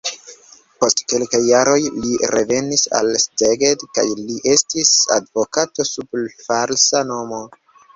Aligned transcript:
Post 0.83 1.03
kelkaj 1.13 1.41
jaroj 1.47 1.75
li 2.07 2.15
revenis 2.37 2.87
al 3.03 3.11
Szeged 3.27 3.87
kaj 3.99 4.09
li 4.25 4.41
estis 4.57 4.97
advokato 5.21 5.91
sub 5.95 6.23
falsa 6.51 7.09
nomo. 7.17 7.49